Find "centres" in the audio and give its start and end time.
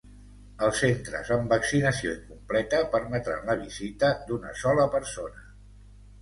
0.83-1.27